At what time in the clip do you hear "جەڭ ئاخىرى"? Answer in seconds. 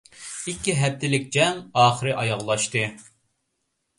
1.35-2.15